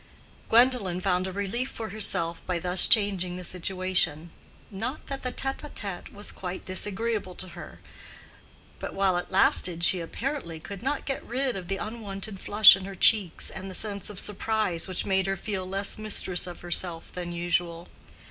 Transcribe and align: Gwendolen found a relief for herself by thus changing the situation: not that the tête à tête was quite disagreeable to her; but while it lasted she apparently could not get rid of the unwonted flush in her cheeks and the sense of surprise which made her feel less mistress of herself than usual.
Gwendolen 0.49 0.99
found 0.99 1.27
a 1.27 1.31
relief 1.31 1.69
for 1.69 1.89
herself 1.89 2.43
by 2.47 2.57
thus 2.57 2.87
changing 2.87 3.35
the 3.35 3.43
situation: 3.43 4.31
not 4.71 5.05
that 5.05 5.21
the 5.21 5.31
tête 5.31 5.59
à 5.59 5.69
tête 5.71 6.11
was 6.11 6.31
quite 6.31 6.65
disagreeable 6.65 7.35
to 7.35 7.49
her; 7.49 7.79
but 8.79 8.95
while 8.95 9.15
it 9.17 9.29
lasted 9.29 9.83
she 9.83 9.99
apparently 9.99 10.59
could 10.59 10.81
not 10.81 11.05
get 11.05 11.23
rid 11.23 11.55
of 11.55 11.67
the 11.67 11.77
unwonted 11.77 12.39
flush 12.39 12.75
in 12.75 12.85
her 12.85 12.95
cheeks 12.95 13.51
and 13.51 13.69
the 13.69 13.75
sense 13.75 14.09
of 14.09 14.19
surprise 14.19 14.87
which 14.87 15.05
made 15.05 15.27
her 15.27 15.37
feel 15.37 15.69
less 15.69 15.99
mistress 15.99 16.47
of 16.47 16.61
herself 16.61 17.11
than 17.11 17.31
usual. 17.31 17.87